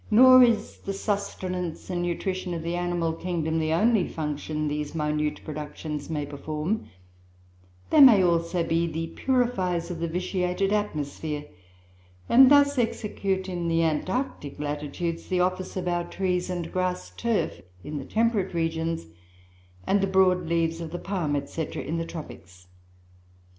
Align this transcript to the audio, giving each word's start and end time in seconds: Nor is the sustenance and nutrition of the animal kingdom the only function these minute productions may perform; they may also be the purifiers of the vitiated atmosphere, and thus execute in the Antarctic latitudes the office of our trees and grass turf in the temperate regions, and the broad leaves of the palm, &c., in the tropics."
Nor 0.09 0.41
is 0.41 0.79
the 0.79 0.93
sustenance 0.95 1.87
and 1.91 2.01
nutrition 2.01 2.55
of 2.55 2.63
the 2.63 2.73
animal 2.73 3.13
kingdom 3.13 3.59
the 3.59 3.71
only 3.71 4.07
function 4.07 4.67
these 4.67 4.95
minute 4.95 5.41
productions 5.45 6.09
may 6.09 6.25
perform; 6.25 6.87
they 7.91 8.01
may 8.01 8.23
also 8.23 8.63
be 8.63 8.87
the 8.87 9.09
purifiers 9.09 9.91
of 9.91 9.99
the 9.99 10.07
vitiated 10.07 10.73
atmosphere, 10.73 11.45
and 12.27 12.49
thus 12.49 12.79
execute 12.79 13.47
in 13.47 13.67
the 13.67 13.83
Antarctic 13.83 14.59
latitudes 14.59 15.27
the 15.27 15.39
office 15.39 15.77
of 15.77 15.87
our 15.87 16.05
trees 16.09 16.49
and 16.49 16.71
grass 16.73 17.11
turf 17.11 17.61
in 17.83 17.99
the 17.99 18.05
temperate 18.05 18.55
regions, 18.55 19.05
and 19.85 20.01
the 20.01 20.07
broad 20.07 20.47
leaves 20.47 20.81
of 20.81 20.89
the 20.89 20.97
palm, 20.97 21.39
&c., 21.45 21.61
in 21.75 21.97
the 21.97 22.05
tropics." 22.07 22.65